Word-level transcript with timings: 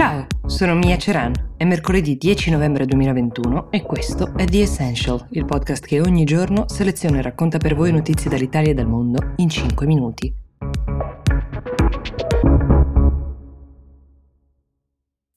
Ciao, 0.00 0.26
sono 0.46 0.74
Mia 0.76 0.96
Ceran. 0.96 1.34
È 1.58 1.64
mercoledì 1.64 2.16
10 2.16 2.52
novembre 2.52 2.86
2021 2.86 3.70
e 3.70 3.82
questo 3.82 4.34
è 4.34 4.46
The 4.46 4.62
Essential, 4.62 5.26
il 5.32 5.44
podcast 5.44 5.84
che 5.84 6.00
ogni 6.00 6.24
giorno 6.24 6.64
seleziona 6.68 7.18
e 7.18 7.22
racconta 7.22 7.58
per 7.58 7.74
voi 7.74 7.92
notizie 7.92 8.30
dall'Italia 8.30 8.70
e 8.70 8.74
dal 8.74 8.88
mondo 8.88 9.34
in 9.36 9.50
5 9.50 9.84
minuti. 9.84 10.39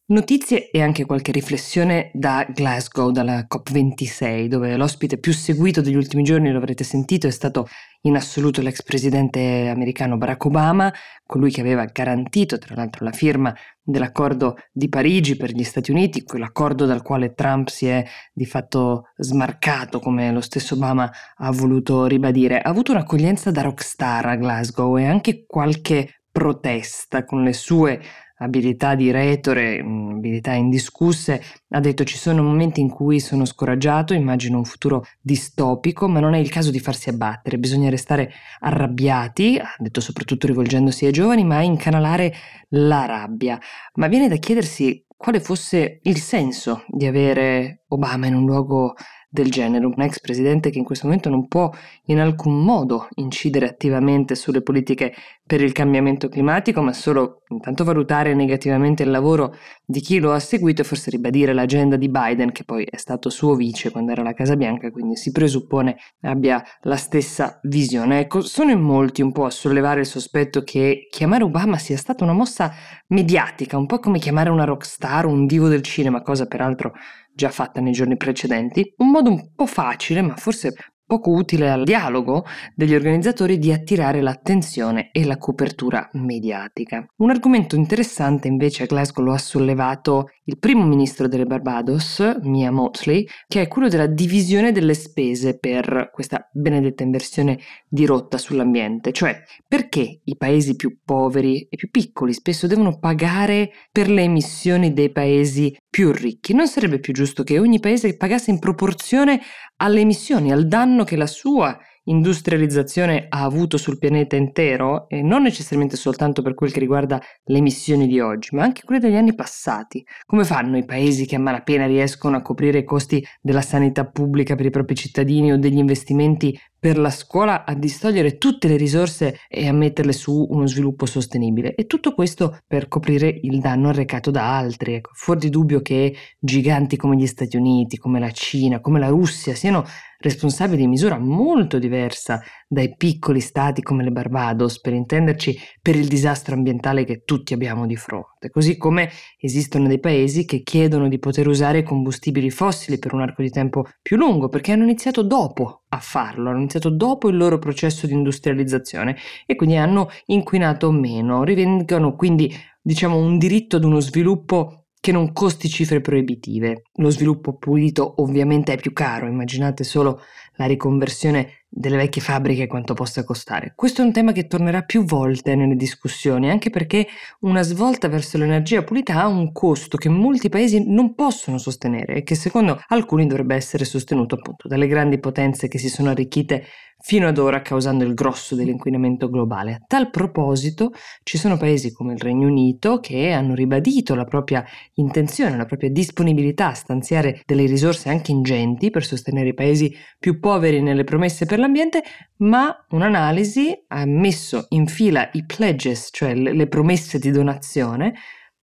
Notizie 0.06 0.70
e 0.70 0.82
anche 0.82 1.06
qualche 1.06 1.32
riflessione 1.32 2.12
da 2.14 2.46
Glasgow, 2.50 3.10
dalla 3.12 3.48
COP26, 3.50 4.48
dove 4.48 4.76
l'ospite 4.76 5.18
più 5.18 5.32
seguito 5.32 5.80
degli 5.80 5.96
ultimi 5.96 6.24
giorni, 6.24 6.52
lo 6.52 6.58
avrete 6.58 6.84
sentito, 6.84 7.26
è 7.26 7.32
stato 7.32 7.68
in 8.02 8.18
assoluto 8.18 8.62
l'ex 8.62 8.84
presidente 8.84 9.70
americano 9.70 10.18
Barack 10.18 10.44
Obama, 10.44 10.94
colui 11.26 11.52
che 11.52 11.62
aveva 11.62 11.86
garantito 11.86 12.58
tra 12.58 12.76
l'altro 12.76 13.06
la 13.06 13.14
firma 13.14 13.56
dell'accordo 13.82 14.58
di 14.74 14.90
Parigi 14.90 15.38
per 15.38 15.52
gli 15.52 15.64
Stati 15.64 15.92
Uniti, 15.92 16.26
quell'accordo 16.26 16.86
dal 16.86 17.02
quale 17.02 17.34
Trump 17.34 17.70
si 17.70 17.88
è 17.88 18.06
di 18.34 18.46
fatto 18.46 19.06
smarcato, 19.16 20.02
come 20.02 20.34
lo 20.34 20.42
stesso 20.42 20.74
Obama 20.74 21.10
ha 21.38 21.52
voluto 21.52 22.08
ribadire. 22.08 22.60
Ha 22.60 22.70
avuto 22.70 22.92
un'accoglienza 22.92 23.52
da 23.52 23.62
rockstar 23.62 24.26
a 24.26 24.36
Glasgow 24.36 24.98
e 24.98 25.06
anche 25.06 25.46
qualche 25.48 26.24
protesta 26.30 27.24
con 27.24 27.42
le 27.42 27.54
sue 27.54 28.02
abilità 28.44 28.96
di 28.96 29.12
retore, 29.12 29.82
mm, 29.82 30.16
abilità 30.18 30.54
indiscusse, 30.54 31.42
ha 31.70 31.80
detto 31.80 32.04
ci 32.04 32.18
sono 32.18 32.44
momenti 32.44 32.82
in 32.82 32.90
cui 32.90 33.20
sono 33.20 33.46
scoraggiato, 33.46 34.14
immagino 34.14 34.58
un 34.58 34.66
futuro 34.66 35.06
distopico, 35.20 36.08
ma 36.08 36.20
non 36.20 36.34
è 36.34 36.38
il 36.38 36.50
caso 36.50 36.72
di 36.72 36.80
farsi 36.80 37.10
abbattere, 37.10 37.58
bisogna 37.58 37.90
restare 37.90 38.32
arrabbiati, 38.60 39.58
ha 39.58 39.76
detto 39.78 40.02
soprattutto 40.02 40.48
rivolgendosi 40.48 41.06
ai 41.06 41.12
giovani, 41.12 41.44
ma 41.44 41.62
incanalare 41.62 42.34
la 42.70 43.06
rabbia. 43.06 43.60
Ma 43.96 44.08
viene 44.08 44.28
da 44.28 44.36
chiedersi 44.36 45.06
quale 45.16 45.40
fosse 45.40 46.00
il 46.04 46.18
senso 46.18 46.84
di 46.88 47.06
avere 47.06 47.84
Obama 47.90 48.28
in 48.28 48.36
un 48.36 48.46
luogo 48.46 48.94
del 49.34 49.50
genere, 49.50 49.88
un 49.88 50.00
ex 50.00 50.20
presidente 50.20 50.70
che 50.70 50.78
in 50.78 50.84
questo 50.84 51.08
momento 51.08 51.28
non 51.28 51.48
può 51.48 51.72
in 52.06 52.20
alcun 52.20 52.64
modo 52.64 53.08
incidere 53.16 53.68
attivamente 53.68 54.36
sulle 54.36 54.62
politiche 54.62 55.12
per 55.44 55.60
il 55.60 55.72
cambiamento 55.72 56.30
climatico, 56.30 56.84
ma 56.84 56.94
solo 56.94 57.42
intanto 57.48 57.84
valutare 57.84 58.36
negativamente 58.36 59.02
il 59.02 59.10
lavoro 59.10 59.56
di 59.84 60.02
chi 60.02 60.20
lo 60.20 60.34
ha 60.34 60.40
seguito 60.40 60.82
e 60.82 60.86
forse 60.86 61.10
ribadire 61.10 61.52
l'agenda 61.52 61.96
di 61.96 62.10
Biden, 62.10 62.52
che 62.52 62.64
poi 62.64 62.86
è 62.88 62.98
stato 62.98 63.32
suo 63.32 63.56
vice 63.56 63.90
quando 63.90 64.12
era 64.12 64.22
alla 64.22 64.34
Casa 64.34 64.56
Bianca, 64.56 64.92
quindi 64.92 65.16
si 65.16 65.32
presuppone 65.32 65.98
abbia 66.22 66.64
la 66.82 66.96
stessa 66.96 67.60
visione. 67.64 68.20
Ecco, 68.20 68.42
sono 68.42 68.70
in 68.70 68.82
molti 68.82 69.24
un 69.24 69.32
po' 69.32 69.46
a 69.46 69.50
sollevare 69.50 70.02
il 70.02 70.06
sospetto 70.06 70.62
che 70.62 71.08
chiamare 71.10 71.44
Obama 71.44 71.80
sia 71.80 71.98
stata 71.98 72.24
una 72.24 72.34
mossa 72.34 72.72
mediatica, 73.08 73.78
un 73.78 73.88
po' 73.88 73.98
come 73.98 74.20
chiamare 74.20 74.52
una 74.52 74.64
rockstar, 74.64 75.26
un 75.26 75.48
divo 75.48 75.70
del 75.70 75.82
cinema, 75.82 76.22
cosa 76.22 76.46
peraltro 76.46 76.94
già 77.34 77.50
fatta 77.50 77.82
nei 77.82 77.94
giorni 77.94 78.18
precedenti, 78.18 78.94
un 78.98 79.10
modo 79.10 79.30
un 79.30 79.54
po' 79.56 79.66
facile, 79.66 80.22
ma 80.22 80.36
forse 80.36 80.74
poco 81.06 81.32
utile 81.32 81.70
al 81.70 81.84
dialogo 81.84 82.44
degli 82.74 82.96
organizzatori 82.96 83.60
di 83.60 83.72
attirare 83.72 84.22
l'attenzione 84.22 85.10
e 85.12 85.26
la 85.26 85.38
copertura 85.38 86.10
mediatica. 86.14 87.06
Un 87.18 87.30
argomento 87.30 87.76
interessante 87.76 88.48
invece 88.48 88.84
a 88.84 88.86
Glasgow 88.88 89.24
lo 89.24 89.34
ha 89.34 89.38
sollevato 89.38 90.30
il 90.46 90.58
primo 90.58 90.86
ministro 90.86 91.28
delle 91.28 91.46
Barbados, 91.46 92.40
Mia 92.42 92.72
Motley, 92.72 93.28
che 93.48 93.62
è 93.62 93.68
quello 93.68 93.90
della 93.90 94.08
divisione 94.08 94.72
delle 94.72 94.94
spese 94.94 95.60
per 95.60 96.10
questa 96.12 96.50
benedetta 96.52 97.04
inversione 97.04 97.60
di 97.88 98.06
rotta 98.06 98.38
sull'ambiente, 98.38 99.12
cioè 99.12 99.40
perché 99.68 100.22
i 100.24 100.36
paesi 100.36 100.76
più 100.76 100.98
poveri 101.06 101.68
e 101.70 101.76
più 101.76 101.90
piccoli 101.92 102.34
spesso 102.34 102.66
devono 102.66 102.98
pagare 102.98 103.70
per 103.92 104.10
le 104.10 104.24
emissioni 104.24 104.94
dei 104.94 105.12
paesi 105.12 105.76
più 105.94 106.12
ricchi. 106.12 106.56
Non 106.56 106.68
sarebbe 106.68 106.98
più 106.98 107.14
giusto 107.14 107.44
che 107.44 107.60
ogni 107.60 107.80
paese 107.80 108.18
pagasse 108.18 108.50
in 108.50 108.58
proporzione 108.58 109.40
alle 109.76 110.00
emissioni, 110.00 110.52
al 110.52 110.66
danno 110.66 111.04
che 111.04 111.16
la 111.16 111.28
sua 111.28 111.78
industrializzazione 112.06 113.28
ha 113.30 113.44
avuto 113.44 113.78
sul 113.78 113.98
pianeta 113.98 114.36
intero 114.36 115.08
e 115.08 115.22
non 115.22 115.44
necessariamente 115.44 115.96
soltanto 115.96 116.42
per 116.42 116.54
quel 116.54 116.72
che 116.72 116.80
riguarda 116.80 117.22
le 117.46 117.58
emissioni 117.58 118.08
di 118.08 118.20
oggi, 118.20 118.56
ma 118.56 118.64
anche 118.64 118.84
quelle 118.84 119.00
degli 119.00 119.16
anni 119.16 119.36
passati. 119.36 120.06
Come 120.26 120.44
fanno 120.44 120.78
i 120.78 120.86
paesi 120.86 121.26
che 121.26 121.36
a 121.36 121.40
malapena 121.40 121.86
riescono 121.86 122.36
a 122.36 122.42
coprire 122.42 122.80
i 122.80 122.84
costi 122.84 123.26
della 123.42 123.62
sanità 123.62 124.06
pubblica 124.06 124.56
per 124.56 124.66
i 124.66 124.72
propri 124.72 124.96
cittadini 124.96 125.52
o 125.54 125.58
degli 125.58 125.78
investimenti 125.78 126.58
per 126.84 126.98
la 126.98 127.12
scuola 127.12 127.64
a 127.64 127.76
distogliere 127.76 128.38
tutte 128.38 128.68
le 128.68 128.76
risorse 128.76 129.38
e 129.48 129.70
a 129.70 129.72
metterle 129.72 130.12
su 130.12 130.46
uno 130.50 130.68
sviluppo 130.68 131.06
sostenibile. 131.06 131.76
E 131.76 131.86
tutto 131.86 132.14
questo 132.14 132.60
per 132.68 132.90
coprire 132.90 133.40
il 133.44 133.62
danno 133.62 133.88
arrecato 133.88 134.32
da 134.32 134.58
altri. 134.58 134.96
Ecco, 134.96 135.12
fuori 135.14 135.40
di 135.40 135.50
dubbio 135.50 135.82
che 135.82 136.14
giganti 136.38 136.98
come 136.98 137.16
gli 137.16 137.26
Stati 137.26 137.56
Uniti, 137.56 137.96
come 137.96 138.20
la 138.20 138.32
Cina, 138.32 138.82
come 138.82 139.00
la 139.00 139.08
Russia 139.08 139.56
siano 139.56 139.86
responsabili 140.24 140.84
in 140.84 140.90
misura 140.90 141.20
molto 141.20 141.78
diversa 141.78 142.42
dai 142.68 142.96
piccoli 142.96 143.42
stati 143.42 143.82
come 143.82 144.04
le 144.04 144.12
Barbados, 144.12 144.80
per 144.80 144.94
intenderci, 144.94 145.56
per 145.82 145.96
il 145.96 146.08
disastro 146.08 146.56
ambientale 146.56 147.04
che 147.04 147.24
tutti 147.26 147.54
abbiamo 147.54 147.86
di 147.86 147.98
fronte. 147.98 148.50
Così 148.50 148.78
come 148.78 149.10
esistono 149.38 149.88
dei 149.88 150.00
paesi 150.00 150.46
che 150.46 150.64
chiedono 150.64 151.10
di 151.10 151.20
poter 151.20 151.48
usare 151.48 151.84
combustibili 151.84 152.50
fossili 152.50 152.98
per 152.98 153.14
un 153.14 153.22
arco 153.22 153.42
di 153.42 153.50
tempo 153.50 153.86
più 154.02 154.16
lungo, 154.16 154.48
perché 154.48 154.72
hanno 154.72 154.84
iniziato 154.84 155.22
dopo 155.22 155.84
a 155.90 156.00
farlo, 156.00 156.50
hanno 156.50 156.60
iniziato 156.60 156.90
dopo 156.90 157.28
il 157.28 157.38
loro 157.38 157.60
processo 157.60 158.08
di 158.08 158.14
industrializzazione 158.14 159.18
e 159.46 159.56
quindi 159.56 159.76
hanno 159.76 160.10
inquinato 160.28 160.90
meno, 160.92 161.44
rivendicano 161.44 162.16
quindi 162.16 162.52
diciamo 162.82 163.18
un 163.18 163.38
diritto 163.38 163.76
ad 163.76 163.84
uno 163.84 164.00
sviluppo 164.00 164.83
che 165.04 165.12
non 165.12 165.34
costi 165.34 165.68
cifre 165.68 166.00
proibitive. 166.00 166.84
Lo 166.94 167.10
sviluppo 167.10 167.58
pulito 167.58 168.22
ovviamente 168.22 168.72
è 168.72 168.78
più 168.78 168.94
caro, 168.94 169.28
immaginate 169.28 169.84
solo 169.84 170.22
la 170.56 170.66
riconversione 170.66 171.66
delle 171.68 171.98
vecchie 171.98 172.22
fabbriche 172.22 172.68
quanto 172.68 172.94
possa 172.94 173.26
costare. 173.26 173.74
Questo 173.76 174.02
è 174.02 174.06
un 174.06 174.14
tema 174.14 174.32
che 174.32 174.48
tornerà 174.48 174.84
più 174.84 175.04
volte 175.04 175.56
nelle 175.56 175.76
discussioni, 175.76 176.50
anche 176.50 176.70
perché 176.70 177.06
una 177.42 177.64
svolta 177.64 178.08
verso 178.08 178.38
l'energia 178.38 178.84
pulita 178.84 179.20
ha 179.20 179.28
un 179.28 179.52
costo 179.52 179.98
che 179.98 180.08
molti 180.08 180.48
paesi 180.48 180.90
non 180.90 181.16
possono 181.16 181.58
sostenere 181.58 182.16
e 182.16 182.24
che 182.24 182.36
secondo 182.36 182.82
alcuni 182.88 183.28
dovrebbe 183.28 183.56
essere 183.56 183.84
sostenuto 183.84 184.36
appunto 184.36 184.70
dalle 184.70 184.88
grandi 184.88 185.20
potenze 185.20 185.68
che 185.68 185.80
si 185.80 185.90
sono 185.90 186.12
arricchite 186.12 186.64
fino 187.06 187.28
ad 187.28 187.38
ora 187.38 187.62
causando 187.62 188.06
il 188.06 188.14
grosso 188.14 188.56
dell'inquinamento 188.56 189.30
globale. 189.30 189.74
A 189.74 189.84
tal 189.86 190.10
proposito 190.10 190.94
ci 191.24 191.38
sono 191.38 191.58
paesi 191.58 191.92
come 191.92 192.14
il 192.14 192.20
Regno 192.20 192.48
Unito 192.48 193.02
che 193.02 193.32
hanno 193.32 193.56
ribadito 193.56 194.16
la 194.16 194.24
propria 194.24 194.64
intenzione, 194.94 195.58
la 195.58 195.66
propria 195.66 195.90
disponibilità 195.90 196.68
a 196.68 196.74
stanziare 196.74 197.42
delle 197.46 197.66
risorse 197.66 198.08
anche 198.08 198.32
ingenti 198.32 198.90
per 198.90 199.04
sostenere 199.04 199.50
i 199.50 199.54
paesi 199.54 199.94
più 200.18 200.40
poveri 200.40 200.82
nelle 200.82 201.04
promesse 201.04 201.46
per 201.46 201.60
l'ambiente, 201.60 202.04
ma 202.38 202.74
un'analisi 202.92 203.84
ha 203.88 204.06
messo 204.06 204.68
in 204.70 204.88
fila 204.88 205.30
i 205.34 205.44
pledges, 205.46 206.08
cioè 206.10 206.34
le 206.34 206.68
promesse 206.68 207.20
di 207.20 207.32
donazione, 207.32 208.14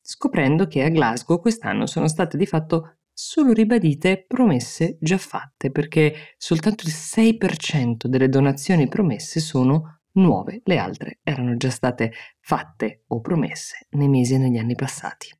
scoprendo 0.01 0.65
che 0.65 0.81
a 0.81 0.89
Glasgow 0.89 1.41
quest'anno 1.41 1.85
sono 1.85 2.07
state 2.07 2.37
di 2.37 2.45
fatto 2.45 2.98
solo 3.21 3.51
ribadite 3.51 4.23
promesse 4.25 4.97
già 5.01 5.17
fatte, 5.17 5.71
perché 5.71 6.35
soltanto 6.37 6.85
il 6.87 6.93
6% 6.93 8.07
delle 8.07 8.29
donazioni 8.29 8.87
promesse 8.87 9.41
sono 9.41 9.99
nuove, 10.13 10.61
le 10.63 10.77
altre 10.77 11.19
erano 11.21 11.57
già 11.57 11.69
state 11.69 12.13
fatte 12.39 13.03
o 13.07 13.19
promesse 13.19 13.87
nei 13.91 14.07
mesi 14.07 14.35
e 14.35 14.37
negli 14.37 14.57
anni 14.57 14.73
passati. 14.73 15.35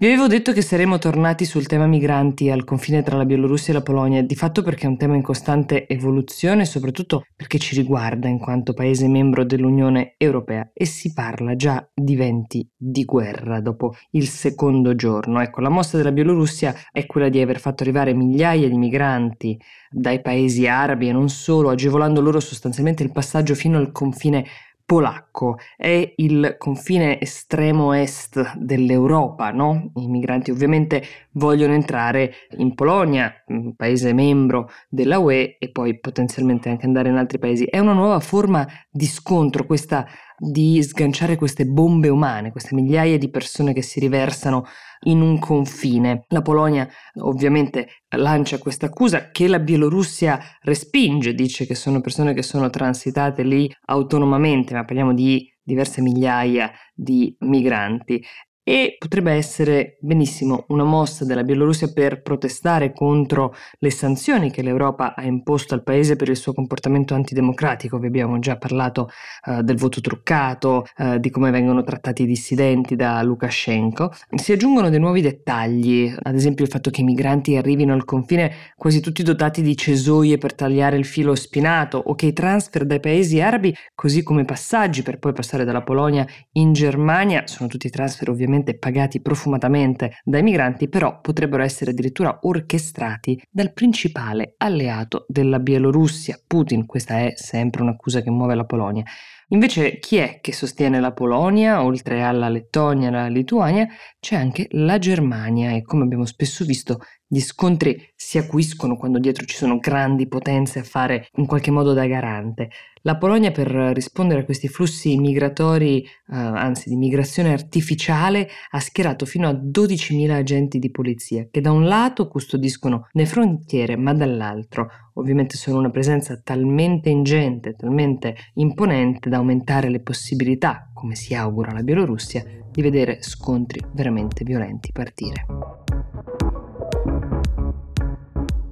Vi 0.00 0.06
avevo 0.06 0.28
detto 0.28 0.52
che 0.52 0.62
saremmo 0.62 0.96
tornati 0.96 1.44
sul 1.44 1.66
tema 1.66 1.86
migranti 1.86 2.48
al 2.48 2.64
confine 2.64 3.02
tra 3.02 3.18
la 3.18 3.26
Bielorussia 3.26 3.74
e 3.74 3.76
la 3.76 3.82
Polonia, 3.82 4.22
di 4.22 4.34
fatto 4.34 4.62
perché 4.62 4.86
è 4.86 4.88
un 4.88 4.96
tema 4.96 5.14
in 5.14 5.20
costante 5.20 5.86
evoluzione 5.86 6.64
soprattutto 6.64 7.26
perché 7.36 7.58
ci 7.58 7.74
riguarda 7.74 8.26
in 8.26 8.38
quanto 8.38 8.72
paese 8.72 9.08
membro 9.08 9.44
dell'Unione 9.44 10.14
Europea 10.16 10.70
e 10.72 10.86
si 10.86 11.12
parla 11.12 11.54
già 11.54 11.86
di 11.92 12.16
venti 12.16 12.66
di 12.74 13.04
guerra 13.04 13.60
dopo 13.60 13.94
il 14.12 14.26
secondo 14.26 14.94
giorno. 14.94 15.38
Ecco, 15.42 15.60
la 15.60 15.68
mossa 15.68 15.98
della 15.98 16.12
Bielorussia 16.12 16.74
è 16.90 17.04
quella 17.04 17.28
di 17.28 17.38
aver 17.38 17.60
fatto 17.60 17.82
arrivare 17.82 18.14
migliaia 18.14 18.70
di 18.70 18.78
migranti 18.78 19.60
dai 19.90 20.22
paesi 20.22 20.66
arabi 20.66 21.08
e 21.08 21.12
non 21.12 21.28
solo, 21.28 21.68
agevolando 21.68 22.22
loro 22.22 22.40
sostanzialmente 22.40 23.02
il 23.02 23.12
passaggio 23.12 23.54
fino 23.54 23.76
al 23.76 23.92
confine 23.92 24.46
polacco, 24.90 25.58
è 25.76 26.14
il 26.16 26.56
confine 26.58 27.20
estremo 27.20 27.92
est 27.92 28.56
dell'Europa, 28.56 29.52
no? 29.52 29.92
I 29.94 30.08
migranti 30.08 30.50
ovviamente 30.50 31.04
vogliono 31.34 31.74
entrare 31.74 32.32
in 32.56 32.74
Polonia, 32.74 33.32
un 33.46 33.76
paese 33.76 34.12
membro 34.12 34.68
della 34.88 35.20
UE, 35.20 35.58
e 35.60 35.70
poi 35.70 36.00
potenzialmente 36.00 36.70
anche 36.70 36.86
andare 36.86 37.08
in 37.08 37.14
altri 37.14 37.38
paesi. 37.38 37.66
È 37.66 37.78
una 37.78 37.92
nuova 37.92 38.18
forma 38.18 38.66
di 38.90 39.06
scontro, 39.06 39.64
questa 39.64 40.08
di 40.42 40.82
sganciare 40.82 41.36
queste 41.36 41.66
bombe 41.66 42.08
umane, 42.08 42.50
queste 42.50 42.74
migliaia 42.74 43.18
di 43.18 43.28
persone 43.28 43.74
che 43.74 43.82
si 43.82 44.00
riversano 44.00 44.64
in 45.04 45.20
un 45.20 45.38
confine. 45.38 46.24
La 46.28 46.40
Polonia 46.40 46.88
ovviamente 47.20 47.88
lancia 48.16 48.58
questa 48.58 48.86
accusa 48.86 49.30
che 49.30 49.48
la 49.48 49.58
Bielorussia 49.58 50.40
respinge, 50.62 51.34
dice 51.34 51.66
che 51.66 51.74
sono 51.74 52.00
persone 52.00 52.32
che 52.32 52.42
sono 52.42 52.70
transitate 52.70 53.42
lì 53.42 53.70
autonomamente, 53.86 54.72
ma 54.72 54.84
parliamo 54.84 55.12
di 55.12 55.46
diverse 55.62 56.00
migliaia 56.00 56.72
di 56.94 57.36
migranti 57.40 58.24
e 58.70 58.94
potrebbe 59.00 59.32
essere 59.32 59.96
benissimo 59.98 60.64
una 60.68 60.84
mossa 60.84 61.24
della 61.24 61.42
Bielorussia 61.42 61.90
per 61.92 62.22
protestare 62.22 62.92
contro 62.92 63.52
le 63.80 63.90
sanzioni 63.90 64.52
che 64.52 64.62
l'Europa 64.62 65.16
ha 65.16 65.24
imposto 65.24 65.74
al 65.74 65.82
paese 65.82 66.14
per 66.14 66.28
il 66.28 66.36
suo 66.36 66.52
comportamento 66.52 67.14
antidemocratico. 67.14 67.98
Vi 67.98 68.06
abbiamo 68.06 68.38
già 68.38 68.58
parlato 68.58 69.10
uh, 69.46 69.62
del 69.62 69.76
voto 69.76 70.00
truccato, 70.00 70.86
uh, 70.98 71.18
di 71.18 71.30
come 71.30 71.50
vengono 71.50 71.82
trattati 71.82 72.22
i 72.22 72.26
dissidenti 72.26 72.94
da 72.94 73.20
Lukashenko. 73.24 74.12
Si 74.36 74.52
aggiungono 74.52 74.88
dei 74.88 75.00
nuovi 75.00 75.20
dettagli, 75.20 76.14
ad 76.22 76.36
esempio 76.36 76.64
il 76.64 76.70
fatto 76.70 76.90
che 76.90 77.00
i 77.00 77.04
migranti 77.04 77.56
arrivino 77.56 77.92
al 77.92 78.04
confine 78.04 78.52
quasi 78.76 79.00
tutti 79.00 79.24
dotati 79.24 79.62
di 79.62 79.76
cesoie 79.76 80.38
per 80.38 80.54
tagliare 80.54 80.96
il 80.96 81.04
filo 81.04 81.34
spinato 81.34 81.98
o 81.98 82.14
che 82.14 82.26
i 82.26 82.32
transfer 82.32 82.86
dai 82.86 83.00
paesi 83.00 83.40
arabi, 83.40 83.74
così 83.96 84.22
come 84.22 84.44
passaggi 84.44 85.02
per 85.02 85.18
poi 85.18 85.32
passare 85.32 85.64
dalla 85.64 85.82
Polonia 85.82 86.24
in 86.52 86.72
Germania, 86.72 87.48
sono 87.48 87.68
tutti 87.68 87.90
transfer 87.90 88.30
ovviamente 88.30 88.58
ovviamente 88.60 88.78
pagati 88.78 89.20
profumatamente 89.20 90.18
dai 90.22 90.42
migranti, 90.42 90.88
però 90.88 91.20
potrebbero 91.20 91.62
essere 91.62 91.90
addirittura 91.90 92.38
orchestrati 92.42 93.40
dal 93.50 93.72
principale 93.72 94.54
alleato 94.58 95.24
della 95.28 95.58
Bielorussia, 95.58 96.40
Putin. 96.46 96.86
Questa 96.86 97.18
è 97.18 97.32
sempre 97.36 97.82
un'accusa 97.82 98.20
che 98.22 98.30
muove 98.30 98.54
la 98.54 98.64
Polonia. 98.64 99.04
Invece 99.52 99.98
chi 99.98 100.16
è 100.16 100.38
che 100.40 100.52
sostiene 100.52 101.00
la 101.00 101.12
Polonia, 101.12 101.82
oltre 101.82 102.22
alla 102.22 102.48
Lettonia 102.48 103.06
e 103.06 103.10
alla 103.10 103.26
Lituania? 103.26 103.88
C'è 104.20 104.36
anche 104.36 104.68
la 104.70 104.98
Germania 104.98 105.72
e 105.72 105.82
come 105.82 106.04
abbiamo 106.04 106.24
spesso 106.24 106.64
visto 106.64 107.00
gli 107.32 107.38
scontri 107.38 108.10
si 108.16 108.38
acuiscono 108.38 108.96
quando 108.96 109.20
dietro 109.20 109.44
ci 109.44 109.54
sono 109.54 109.78
grandi 109.78 110.26
potenze 110.26 110.80
a 110.80 110.82
fare 110.82 111.28
in 111.36 111.46
qualche 111.46 111.70
modo 111.70 111.92
da 111.92 112.04
garante. 112.08 112.70
La 113.02 113.16
Polonia 113.18 113.52
per 113.52 113.68
rispondere 113.68 114.40
a 114.40 114.44
questi 114.44 114.66
flussi 114.66 115.16
migratori, 115.16 116.02
eh, 116.02 116.08
anzi 116.26 116.88
di 116.88 116.96
migrazione 116.96 117.52
artificiale, 117.52 118.48
ha 118.70 118.80
schierato 118.80 119.26
fino 119.26 119.46
a 119.46 119.52
12.000 119.52 120.30
agenti 120.32 120.80
di 120.80 120.90
polizia 120.90 121.46
che 121.48 121.60
da 121.60 121.70
un 121.70 121.84
lato 121.84 122.26
custodiscono 122.26 123.06
le 123.12 123.26
frontiere 123.26 123.94
ma 123.94 124.12
dall'altro 124.12 124.90
ovviamente 125.14 125.56
sono 125.56 125.78
una 125.78 125.90
presenza 125.90 126.40
talmente 126.42 127.10
ingente, 127.10 127.76
talmente 127.76 128.34
imponente 128.54 129.28
da 129.28 129.36
aumentare 129.36 129.88
le 129.88 130.00
possibilità, 130.00 130.90
come 130.92 131.14
si 131.14 131.32
augura 131.32 131.70
la 131.70 131.84
Bielorussia, 131.84 132.44
di 132.72 132.82
vedere 132.82 133.22
scontri 133.22 133.80
veramente 133.92 134.42
violenti 134.42 134.90
partire. 134.90 135.99